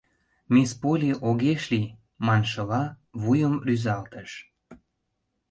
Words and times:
Мисс 0.53 0.71
Полли 0.81 1.11
огеш 1.27 1.61
лий 1.71 1.93
маншыла 2.25 2.83
вуйым 3.21 3.55
рӱзалтыш: 3.67 4.31